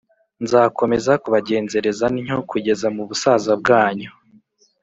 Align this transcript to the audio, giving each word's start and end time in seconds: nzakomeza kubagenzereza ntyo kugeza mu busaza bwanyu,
nzakomeza 0.43 1.11
kubagenzereza 1.23 2.05
ntyo 2.13 2.37
kugeza 2.49 2.87
mu 2.95 3.03
busaza 3.09 3.51
bwanyu, 3.61 4.09